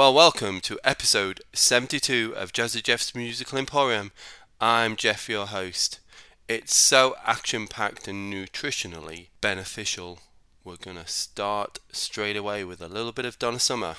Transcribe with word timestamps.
Well, 0.00 0.14
welcome 0.14 0.62
to 0.62 0.80
episode 0.82 1.42
72 1.52 2.32
of 2.34 2.54
Jazzy 2.54 2.82
Jeff's 2.82 3.14
Musical 3.14 3.58
Emporium. 3.58 4.12
I'm 4.58 4.96
Jeff, 4.96 5.28
your 5.28 5.44
host. 5.44 6.00
It's 6.48 6.74
so 6.74 7.16
action 7.26 7.66
packed 7.66 8.08
and 8.08 8.32
nutritionally 8.32 9.26
beneficial. 9.42 10.20
We're 10.64 10.76
gonna 10.76 11.06
start 11.06 11.80
straight 11.92 12.38
away 12.38 12.64
with 12.64 12.80
a 12.80 12.88
little 12.88 13.12
bit 13.12 13.26
of 13.26 13.38
Donna 13.38 13.58
Summer. 13.58 13.96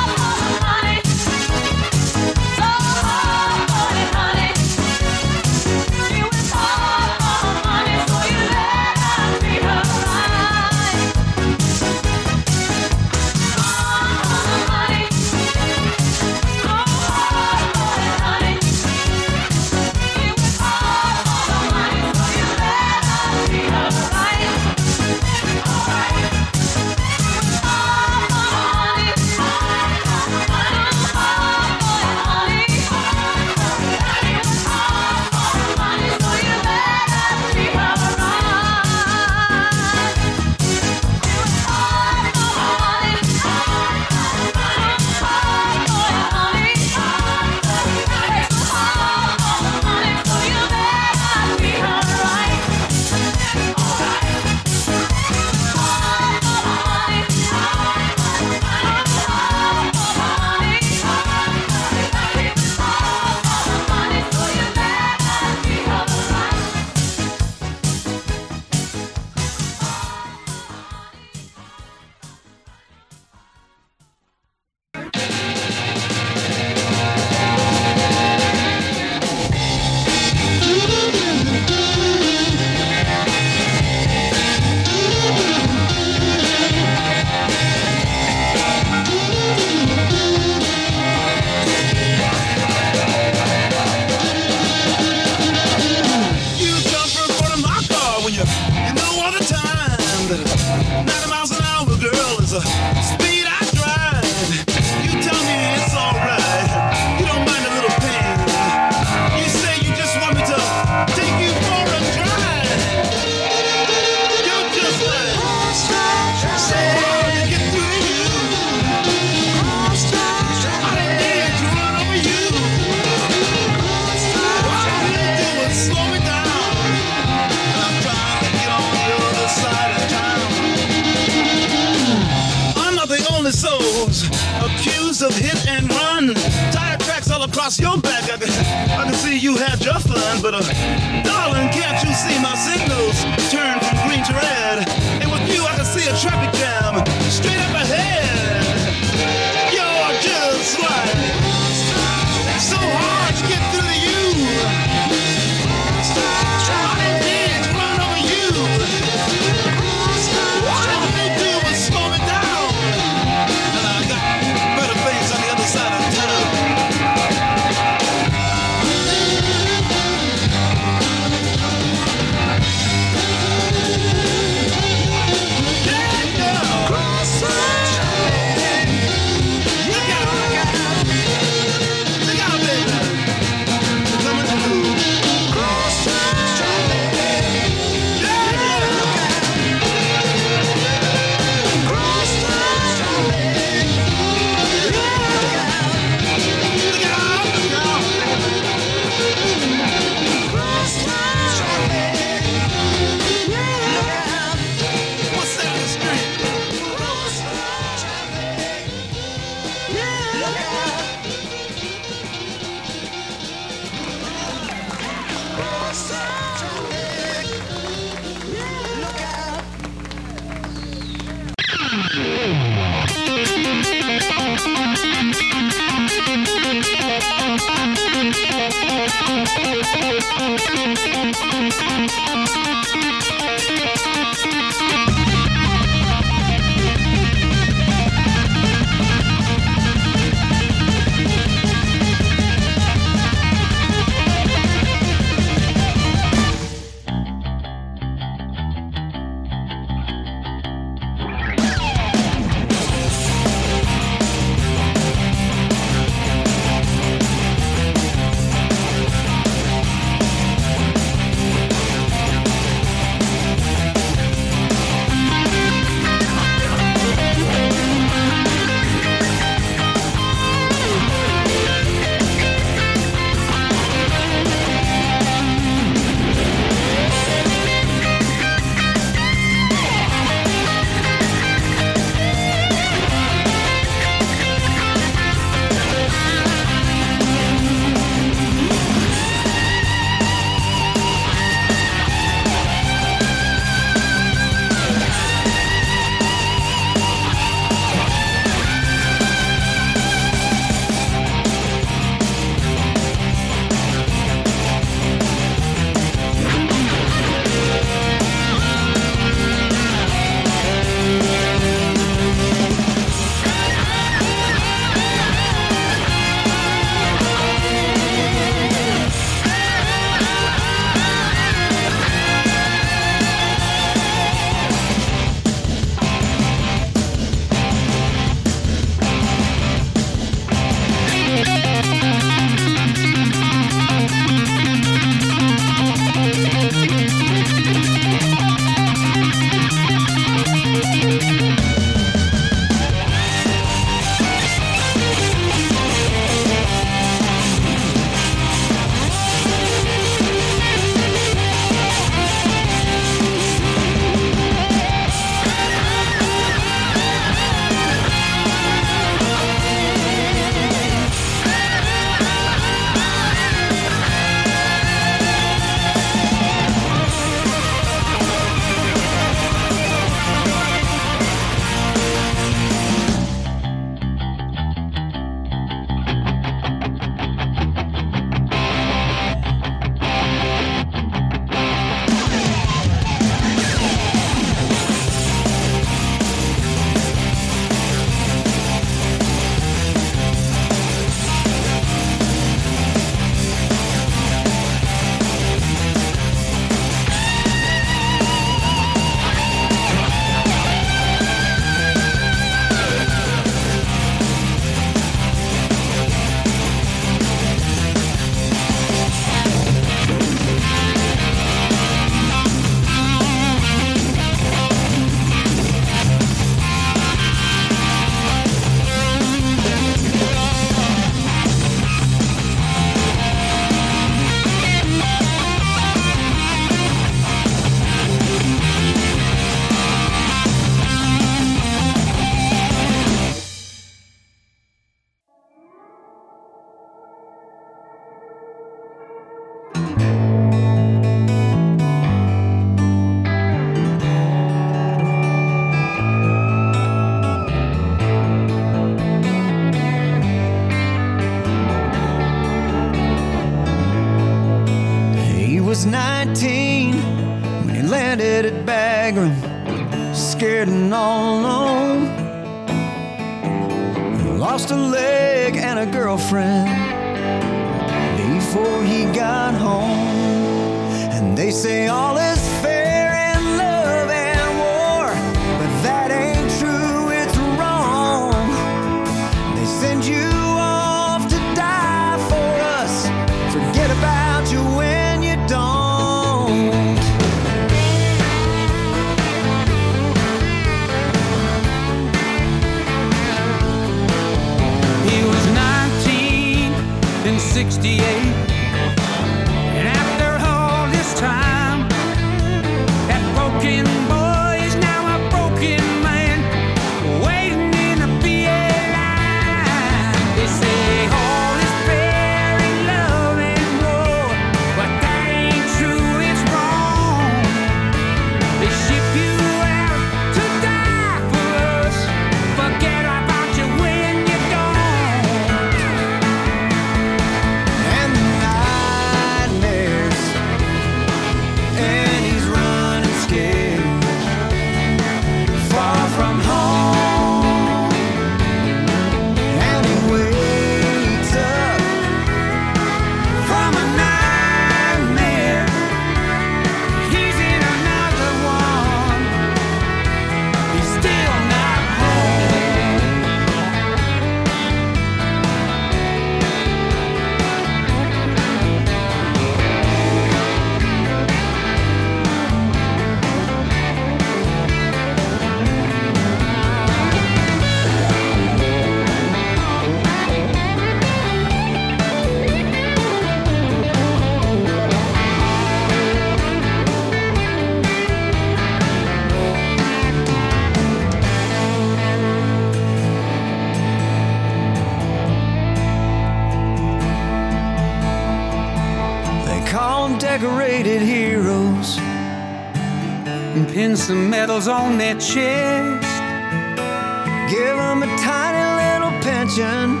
religion. 599.58 600.00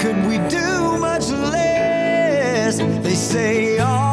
Could 0.00 0.26
we 0.26 0.38
do 0.48 0.98
much 0.98 1.28
less? 1.28 2.78
They 2.78 3.14
say 3.14 3.78
all. 3.78 4.08
Oh, 4.08 4.11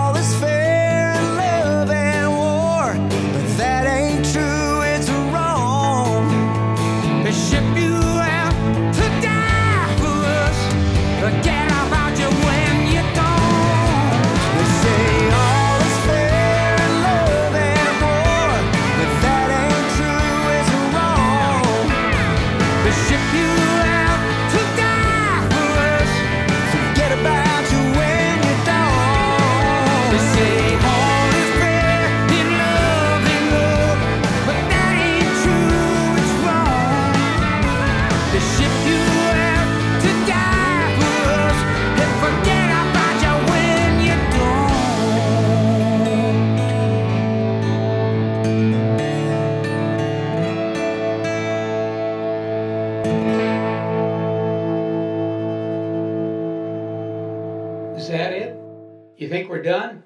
you 59.30 59.36
think 59.36 59.48
we're 59.48 59.60
done? 59.60 59.99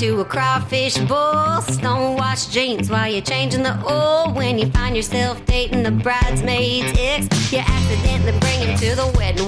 to 0.00 0.18
a 0.20 0.24
crawfish 0.24 0.96
bowl. 0.96 1.60
Stonewashed 1.60 2.50
jeans 2.50 2.88
while 2.88 3.06
you're 3.06 3.20
changing 3.20 3.62
the 3.62 3.76
oil. 3.84 4.32
When 4.32 4.58
you 4.58 4.70
find 4.70 4.96
yourself 4.96 5.44
dating 5.44 5.82
the 5.82 5.90
bridesmaid's 5.90 6.98
ex, 6.98 7.52
you 7.52 7.58
accidentally 7.58 8.38
bring 8.40 8.60
him 8.60 8.78
to 8.78 8.94
the 8.96 9.12
wedding. 9.18 9.46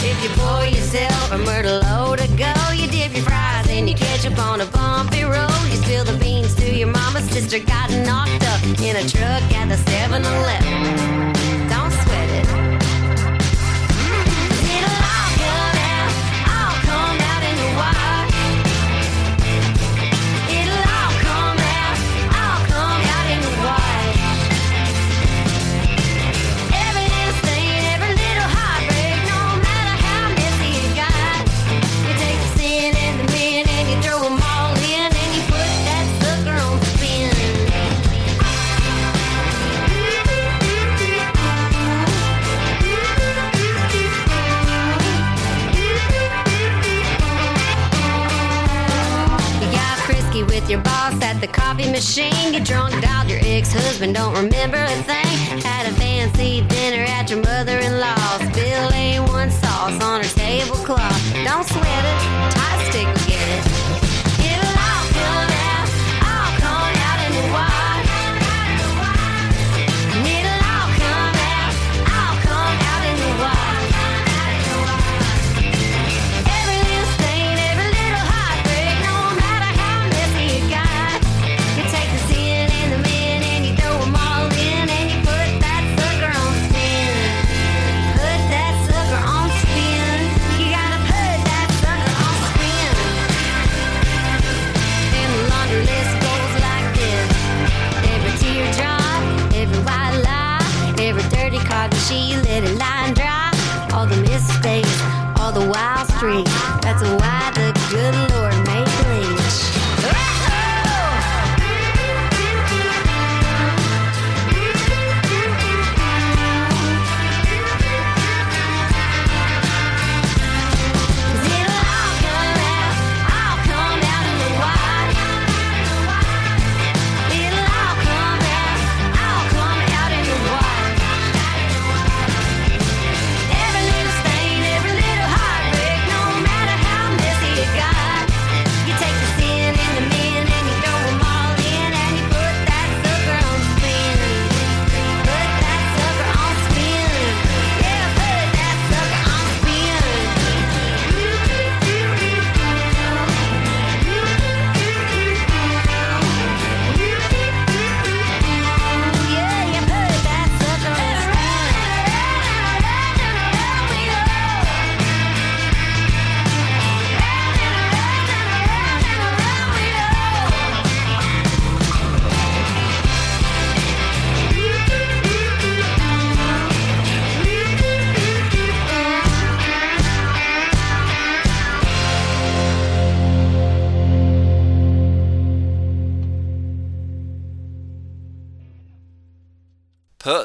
If 0.00 0.16
you 0.22 0.30
pour 0.30 0.64
yourself 0.64 1.30
a 1.30 1.36
Merlot 1.36 2.16
to 2.16 2.28
go, 2.38 2.72
you 2.72 2.88
dip 2.88 3.14
your 3.14 3.24
fries 3.26 3.68
and 3.68 3.86
you 3.86 3.94
catch 3.94 4.24
up 4.24 4.38
on 4.38 4.62
a 4.62 4.66
bumpy 4.66 5.24
road. 5.24 5.50
You 5.70 5.76
spill 5.76 6.04
the 6.04 6.16
beans 6.24 6.54
to 6.54 6.74
your 6.74 6.88
mama's 6.88 7.28
sister, 7.28 7.58
got 7.58 7.90
knocked 7.90 8.44
up 8.44 8.62
in 8.80 8.96
a 8.96 9.06
truck 9.06 9.42
at 9.52 9.68
the 9.68 9.76
7 9.76 10.24
Eleven. 10.24 11.25
with 50.66 50.70
your 50.72 50.82
boss 50.82 51.22
at 51.22 51.40
the 51.40 51.46
coffee 51.46 51.90
machine. 51.90 52.52
Get 52.52 52.64
drunk 52.64 53.04
out, 53.06 53.28
your 53.28 53.38
ex 53.42 53.72
husband 53.72 54.14
don't 54.14 54.34
remember 54.34 54.78
a 54.78 55.02
thing. 55.02 55.60
Had 55.62 55.86
a 55.86 55.94
fancy 55.94 56.62
dinner 56.62 57.04
at 57.04 57.30
your 57.30 57.40
mother 57.40 57.78
in 57.78 58.00
law's. 58.00 58.40
Bill 58.54 58.88
A1 58.90 59.50
sauce 59.50 60.02
on 60.02 60.22
her 60.22 60.28
tablecloth. 60.28 61.34
Don't 61.44 61.64
sweat 61.64 62.04
it. 62.04 62.55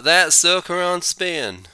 That 0.04 0.34
sucker 0.34 0.82
on 0.82 1.04
spin. 1.04 1.68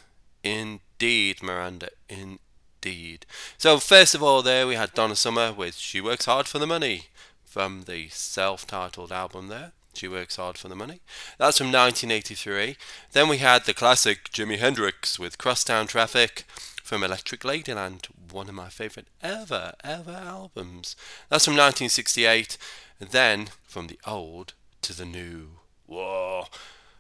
Indeed, 0.43 1.41
Miranda, 1.41 1.87
indeed. 2.09 3.25
So, 3.57 3.79
first 3.79 4.13
of 4.13 4.21
all, 4.21 4.41
there 4.41 4.67
we 4.67 4.75
had 4.75 4.93
Donna 4.93 5.15
Summer 5.15 5.53
with 5.53 5.75
She 5.75 6.01
Works 6.01 6.25
Hard 6.25 6.45
for 6.45 6.59
the 6.59 6.67
Money 6.67 7.05
from 7.45 7.83
the 7.83 8.09
self 8.09 8.67
titled 8.67 9.13
album 9.13 9.47
there. 9.47 9.71
She 9.93 10.09
Works 10.09 10.35
Hard 10.35 10.57
for 10.57 10.67
the 10.67 10.75
Money. 10.75 10.99
That's 11.37 11.57
from 11.57 11.67
1983. 11.67 12.75
Then 13.13 13.29
we 13.29 13.37
had 13.37 13.63
the 13.63 13.73
classic 13.73 14.29
Jimi 14.31 14.59
Hendrix 14.59 15.17
with 15.17 15.37
Crosstown 15.37 15.87
Traffic 15.87 16.43
from 16.83 17.03
Electric 17.03 17.41
Ladyland, 17.41 18.07
one 18.29 18.49
of 18.49 18.55
my 18.55 18.67
favourite 18.67 19.07
ever, 19.23 19.71
ever 19.85 20.11
albums. 20.11 20.97
That's 21.29 21.45
from 21.45 21.53
1968. 21.53 22.57
Then, 22.99 23.47
from 23.63 23.87
the 23.87 23.99
old 24.05 24.53
to 24.81 24.91
the 24.91 25.05
new. 25.05 25.59
Whoa! 25.85 26.47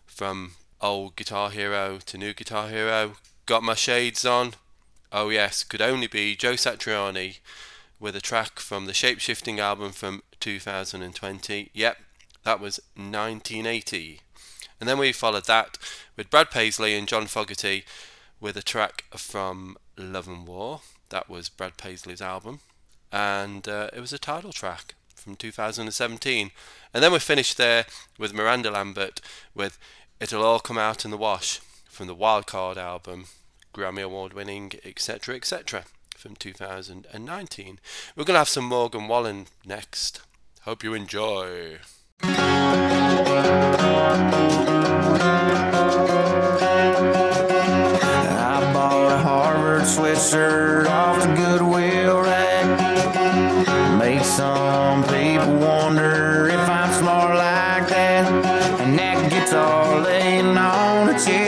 From 0.05 0.53
old 0.81 1.15
Guitar 1.15 1.49
Hero 1.49 1.99
to 2.05 2.17
new 2.17 2.33
Guitar 2.33 2.69
Hero. 2.69 3.13
Got 3.45 3.63
my 3.63 3.73
shades 3.73 4.25
on. 4.25 4.53
Oh 5.11 5.29
yes, 5.29 5.63
could 5.63 5.81
only 5.81 6.07
be 6.07 6.35
Joe 6.35 6.53
Satriani 6.53 7.39
with 7.99 8.15
a 8.15 8.21
track 8.21 8.59
from 8.59 8.85
the 8.85 8.91
Shapeshifting 8.93 9.59
album 9.59 9.91
from 9.91 10.21
2020. 10.39 11.71
Yep, 11.73 11.97
that 12.43 12.59
was 12.59 12.79
1980. 12.95 14.21
And 14.79 14.87
then 14.87 14.97
we 14.97 15.11
followed 15.11 15.45
that 15.45 15.77
with 16.15 16.29
Brad 16.29 16.51
Paisley 16.51 16.95
and 16.95 17.07
John 17.07 17.25
Fogerty 17.25 17.83
with 18.39 18.55
a 18.57 18.61
track 18.61 19.05
from 19.11 19.77
Love 19.97 20.27
and 20.27 20.47
War. 20.47 20.81
That 21.09 21.29
was 21.29 21.49
Brad 21.49 21.77
Paisley's 21.77 22.21
album. 22.21 22.59
And 23.11 23.67
uh, 23.67 23.89
it 23.93 24.01
was 24.01 24.13
a 24.13 24.19
title 24.19 24.53
track 24.53 24.93
from 25.15 25.35
2017. 25.35 26.51
And 26.93 27.03
then 27.03 27.11
we 27.11 27.19
finished 27.19 27.57
there 27.57 27.85
with 28.19 28.33
Miranda 28.33 28.71
Lambert 28.71 29.19
with 29.55 29.79
It'll 30.19 30.43
All 30.43 30.59
Come 30.59 30.79
Out 30.79 31.05
in 31.05 31.11
the 31.11 31.17
Wash 31.17 31.59
from 31.85 32.07
the 32.07 32.15
Wildcard 32.15 32.77
album, 32.77 33.25
Grammy 33.71 34.01
Award 34.01 34.33
winning, 34.33 34.71
etc., 34.83 35.35
etc., 35.35 35.83
from 36.15 36.35
2019. 36.35 37.79
We're 38.15 38.23
going 38.23 38.33
to 38.33 38.39
have 38.39 38.49
some 38.49 38.65
Morgan 38.65 39.07
Wallen 39.07 39.45
next. 39.63 40.21
Hope 40.61 40.83
you 40.83 40.95
enjoy. 40.95 41.77
I 42.23 42.33
bought 48.73 49.11
a 49.11 49.17
Harvard 49.19 49.83
sweatshirt 49.83 50.87
off 50.87 51.21
the 51.21 51.27
Goodwill 51.35 52.21
rack. 52.21 53.99
Make 53.99 54.23
some 54.23 55.03
people 55.03 55.57
wonder 55.59 56.36
That 59.49 59.53
guitar 59.53 60.01
laying 60.01 60.57
on 60.57 61.07
the 61.07 61.13
chair's 61.13 61.46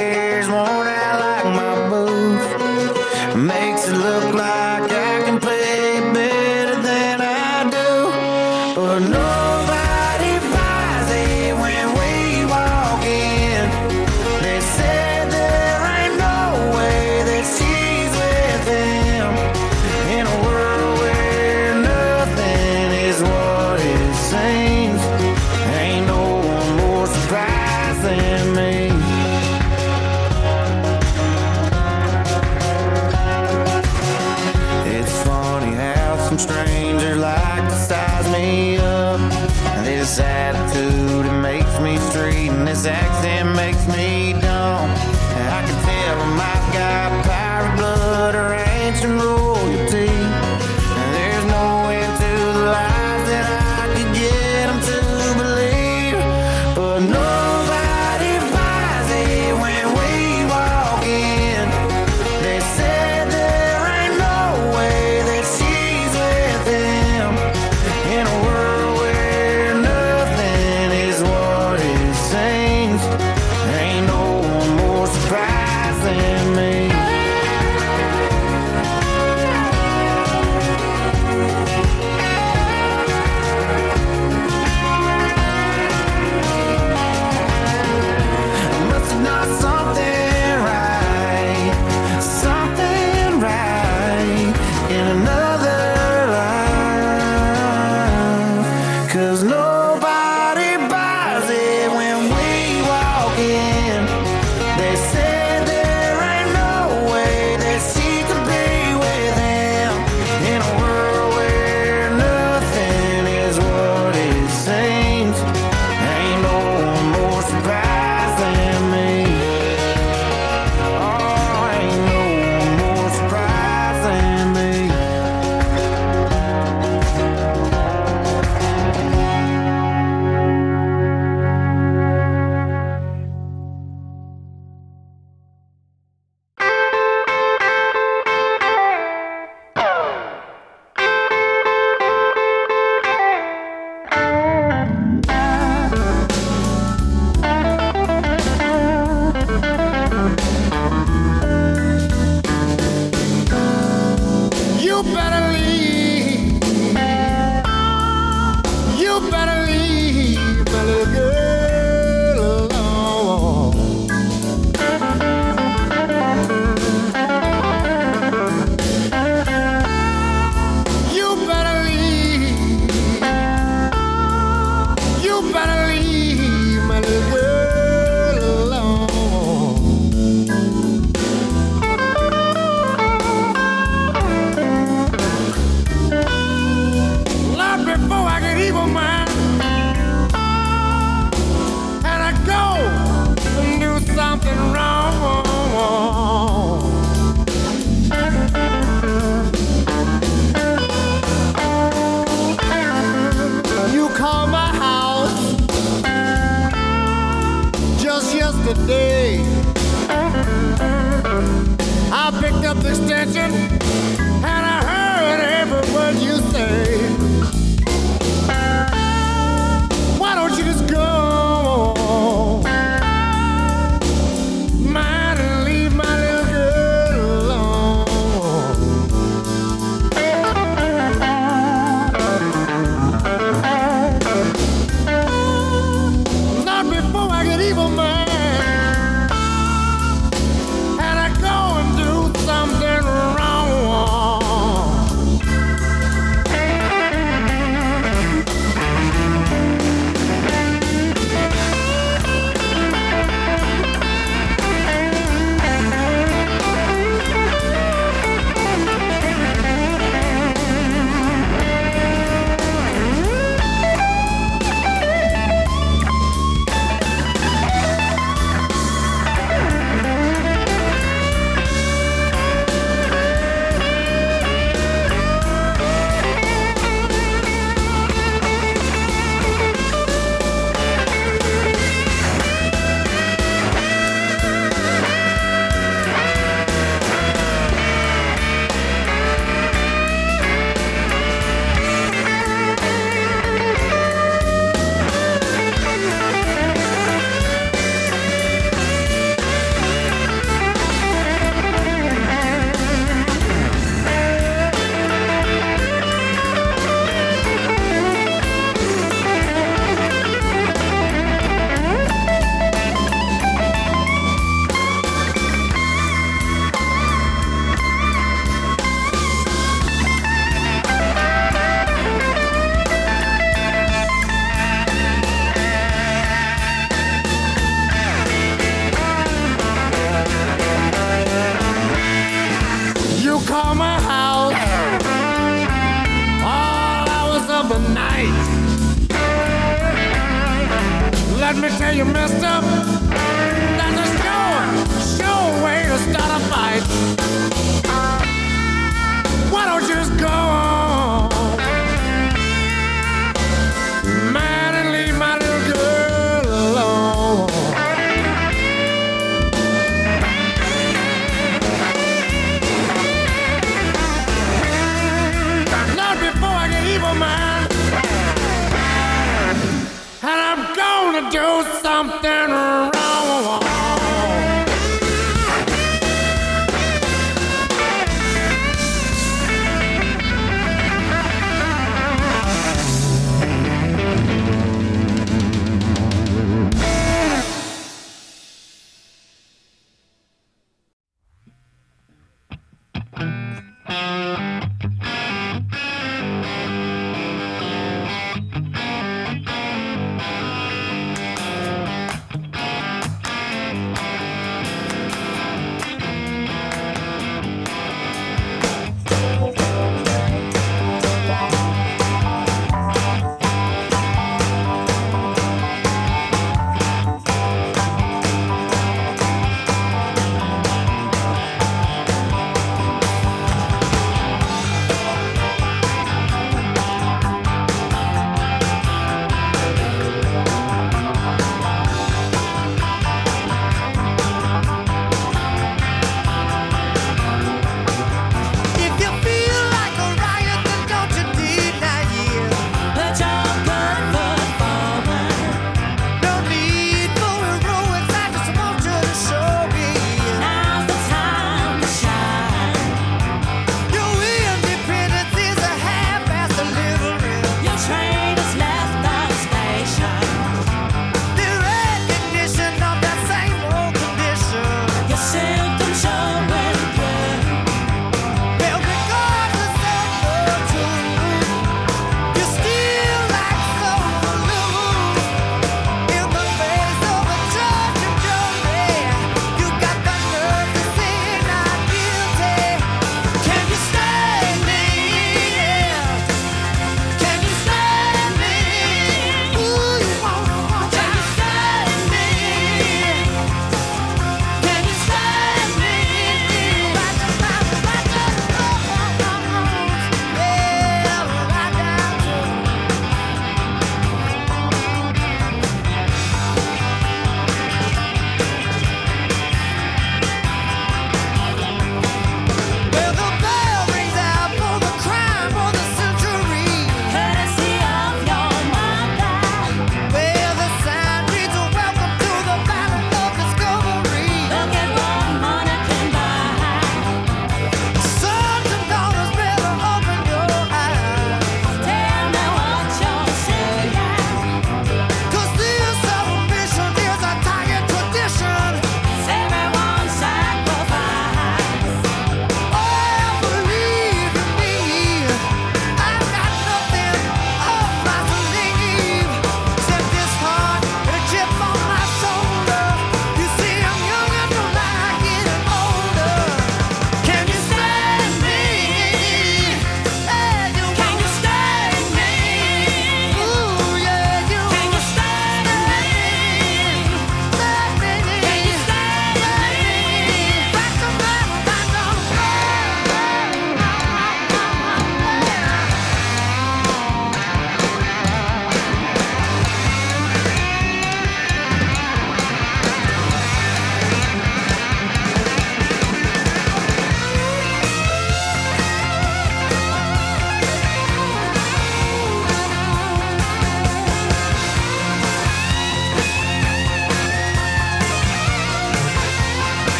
Música 393.90 394.49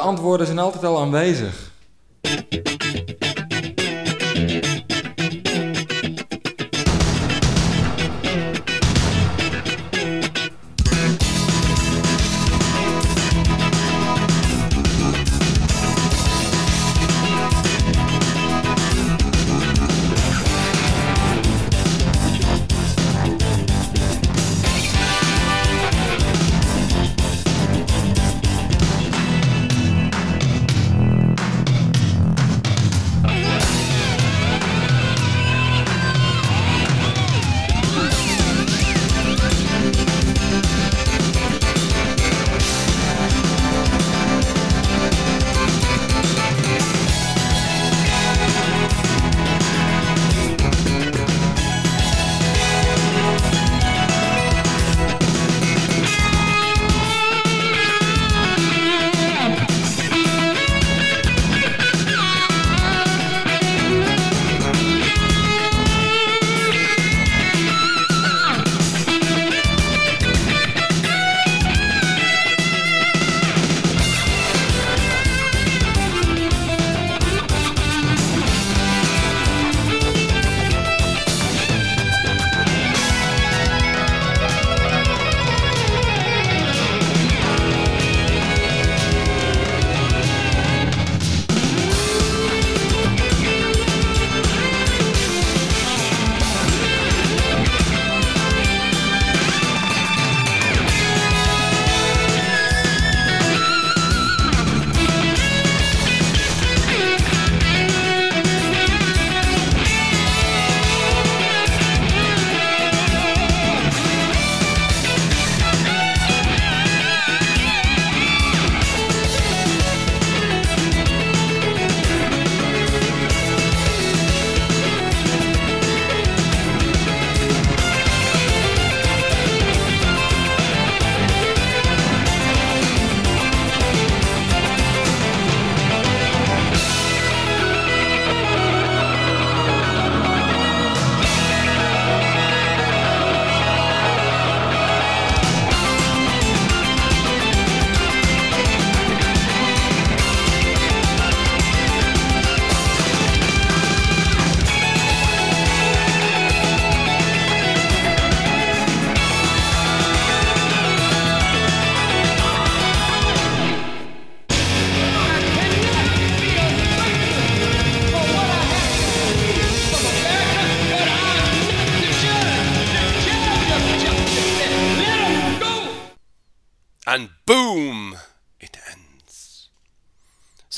De 0.00 0.06
antwoorden 0.06 0.46
zijn 0.46 0.58
altijd 0.58 0.84
al 0.84 1.00
aanwezig. 1.00 1.70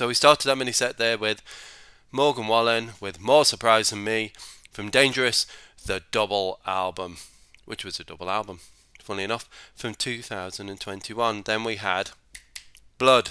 So 0.03 0.09
we 0.09 0.15
started 0.15 0.49
that 0.49 0.59
mini 0.59 0.73
set 0.73 0.99
there 0.99 1.17
with 1.17 1.43
Morgan 2.11 2.49
Wallen 2.49 2.95
with 3.01 3.21
More 3.21 3.45
Surprise 3.45 3.91
Than 3.91 4.03
Me 4.03 4.33
from 4.73 4.91
Dangerous, 4.91 5.47
the 5.87 6.03
double 6.11 6.59
album, 6.67 7.19
which 7.67 7.85
was 7.85 8.01
a 8.01 8.05
double 8.05 8.29
album, 8.29 8.59
funnily 8.99 9.23
enough, 9.23 9.49
from 9.77 9.95
2021. 9.95 11.43
Then 11.43 11.63
we 11.63 11.77
had 11.77 12.11
Blood, 12.99 13.31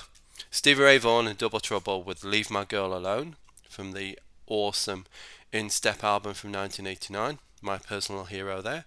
Stevie 0.49 0.83
Ray 0.83 0.97
Vaughan 0.97 1.27
and 1.27 1.37
Double 1.37 1.59
Trouble 1.59 2.03
with 2.03 2.23
Leave 2.23 2.49
My 2.49 2.63
Girl 2.63 2.95
Alone 2.95 3.35
from 3.69 3.91
the 3.91 4.17
awesome 4.47 5.07
In 5.51 5.69
Step 5.69 6.05
album 6.05 6.33
from 6.33 6.53
1989, 6.53 7.39
my 7.61 7.79
personal 7.79 8.23
hero 8.23 8.61
there. 8.61 8.85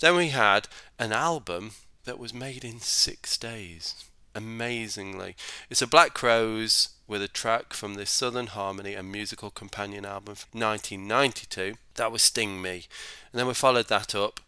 Then 0.00 0.16
we 0.16 0.30
had 0.30 0.66
an 0.98 1.12
album 1.12 1.74
that 2.06 2.18
was 2.18 2.34
made 2.34 2.64
in 2.64 2.80
six 2.80 3.38
days. 3.38 4.04
Amazingly. 4.34 5.36
It's 5.68 5.82
a 5.82 5.86
Black 5.86 6.12
Crowes 6.12 6.88
with 7.10 7.20
a 7.20 7.28
track 7.28 7.72
from 7.72 7.94
the 7.94 8.06
Southern 8.06 8.46
Harmony 8.46 8.94
and 8.94 9.10
Musical 9.10 9.50
Companion 9.50 10.04
album 10.04 10.36
from 10.36 10.60
1992. 10.60 11.74
That 11.96 12.12
was 12.12 12.22
Sting 12.22 12.62
Me. 12.62 12.86
And 13.32 13.40
then 13.40 13.48
we 13.48 13.54
followed 13.54 13.88
that 13.88 14.14
up. 14.14 14.38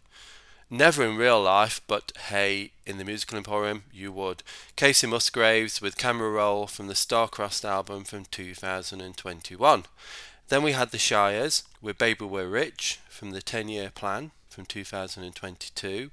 Never 0.71 1.05
in 1.05 1.17
real 1.17 1.43
life, 1.43 1.81
but 1.89 2.13
hey, 2.29 2.71
in 2.87 2.99
the 2.99 3.05
Musical 3.05 3.37
Emporium, 3.37 3.83
you 3.93 4.13
would. 4.13 4.45
Kacey 4.77 5.09
Musgraves 5.09 5.83
with 5.83 5.99
Camera 5.99 6.31
Roll 6.31 6.69
from 6.69 6.87
the 6.87 6.95
Starcrossed 6.95 7.65
album 7.65 8.05
from 8.05 8.27
2021. 8.31 9.85
Then 10.49 10.63
we 10.63 10.71
had 10.71 10.93
the 10.93 10.99
Shires 10.99 11.65
with 11.83 11.99
Baby 11.99 12.27
We're 12.27 12.47
Rich 12.47 13.01
from 13.09 13.33
the 13.33 13.43
10 13.43 13.71
year 13.71 13.91
plan 13.93 14.31
from 14.49 14.67
2022. 14.67 16.13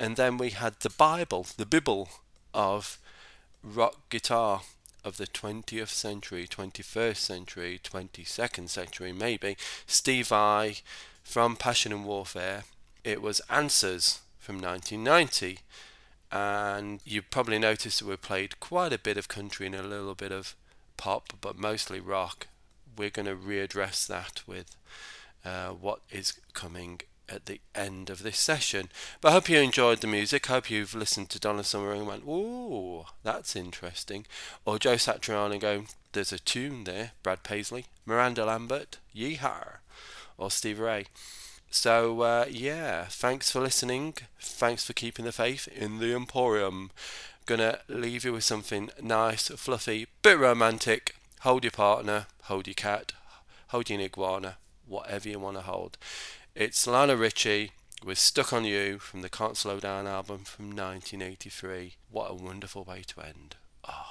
And 0.00 0.16
then 0.16 0.38
we 0.38 0.50
had 0.50 0.80
the 0.80 0.90
Bible, 0.90 1.46
the 1.56 1.64
Bible 1.64 2.08
of 2.52 2.98
rock 3.62 4.08
guitar 4.10 4.62
of 5.04 5.16
the 5.18 5.26
20th 5.26 5.88
century, 5.88 6.46
21st 6.48 7.16
century, 7.16 7.80
22nd 7.82 8.68
century, 8.68 9.12
maybe. 9.12 9.56
Steve 9.86 10.28
Vai 10.28 10.76
from 11.22 11.56
Passion 11.56 11.92
and 11.92 12.04
Warfare. 12.04 12.64
It 13.04 13.20
was 13.20 13.40
Answers 13.50 14.20
from 14.38 14.60
1990. 14.60 15.60
And 16.32 17.00
you 17.04 17.22
probably 17.22 17.58
noticed 17.58 18.00
that 18.00 18.08
we 18.08 18.16
played 18.16 18.58
quite 18.60 18.92
a 18.92 18.98
bit 18.98 19.16
of 19.16 19.28
country 19.28 19.66
and 19.66 19.74
a 19.74 19.82
little 19.82 20.14
bit 20.14 20.32
of 20.32 20.56
pop, 20.96 21.34
but 21.40 21.58
mostly 21.58 22.00
rock. 22.00 22.48
We're 22.96 23.10
going 23.10 23.26
to 23.26 23.36
readdress 23.36 24.06
that 24.06 24.42
with 24.46 24.74
uh, 25.44 25.68
what 25.68 26.00
is 26.10 26.40
coming 26.52 27.00
at 27.28 27.46
the 27.46 27.60
end 27.74 28.10
of 28.10 28.22
this 28.22 28.38
session. 28.38 28.90
But 29.20 29.28
I 29.28 29.32
hope 29.32 29.48
you 29.48 29.58
enjoyed 29.58 30.00
the 30.00 30.06
music. 30.06 30.48
I 30.50 30.54
hope 30.54 30.70
you've 30.70 30.94
listened 30.94 31.30
to 31.30 31.40
Donna 31.40 31.64
Summer 31.64 31.92
and 31.92 32.06
went, 32.06 32.24
"Ooh, 32.24 33.04
that's 33.22 33.56
interesting." 33.56 34.26
Or 34.64 34.78
Joe 34.78 34.94
Satriani 34.94 35.60
going, 35.60 35.88
"There's 36.12 36.32
a 36.32 36.38
tune 36.38 36.84
there." 36.84 37.12
Brad 37.22 37.42
Paisley, 37.42 37.86
Miranda 38.06 38.44
Lambert, 38.44 38.98
Yeehaw, 39.14 39.78
or 40.36 40.50
Steve 40.50 40.78
Ray. 40.78 41.06
So 41.70 42.20
uh, 42.20 42.46
yeah, 42.48 43.06
thanks 43.06 43.50
for 43.50 43.60
listening. 43.60 44.14
Thanks 44.40 44.84
for 44.84 44.92
keeping 44.92 45.24
the 45.24 45.32
faith 45.32 45.66
in 45.68 45.98
the 45.98 46.14
Emporium. 46.14 46.92
Gonna 47.46 47.80
leave 47.88 48.24
you 48.24 48.32
with 48.32 48.44
something 48.44 48.90
nice, 49.02 49.48
fluffy, 49.48 50.06
bit 50.22 50.38
romantic. 50.38 51.16
Hold 51.40 51.64
your 51.64 51.72
partner, 51.72 52.26
hold 52.44 52.66
your 52.66 52.74
cat, 52.74 53.12
hold 53.68 53.90
your 53.90 54.00
iguana, 54.00 54.56
whatever 54.86 55.28
you 55.28 55.38
want 55.40 55.56
to 55.56 55.62
hold. 55.62 55.98
It's 56.56 56.86
Lionel 56.86 57.16
Richie 57.16 57.72
with 58.04 58.16
Stuck 58.16 58.52
on 58.52 58.64
You 58.64 59.00
from 59.00 59.22
the 59.22 59.28
Can't 59.28 59.56
Slow 59.56 59.80
Down 59.80 60.06
album 60.06 60.44
from 60.44 60.66
1983. 60.66 61.94
What 62.12 62.30
a 62.30 62.34
wonderful 62.34 62.84
way 62.84 63.02
to 63.08 63.22
end. 63.22 63.56
Oh. 63.88 64.04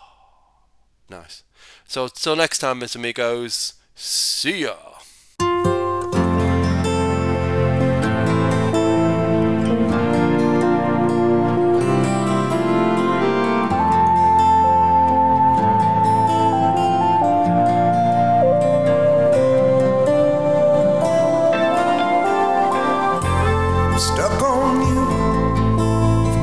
Nice. 1.10 1.44
So, 1.88 2.10
till 2.10 2.36
next 2.36 2.60
time, 2.60 2.80
Miss 2.80 2.96
Amigos. 2.96 3.76
See 3.96 4.64
ya. 4.64 4.76